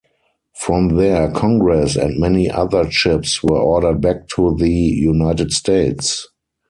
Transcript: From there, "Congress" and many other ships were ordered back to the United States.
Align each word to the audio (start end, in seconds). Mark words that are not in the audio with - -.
From 0.55 0.95
there, 0.97 1.29
"Congress" 1.29 1.95
and 1.95 2.19
many 2.19 2.49
other 2.49 2.89
ships 2.89 3.43
were 3.43 3.59
ordered 3.61 4.01
back 4.01 4.27
to 4.29 4.55
the 4.57 4.67
United 4.73 5.51
States. 5.51 6.27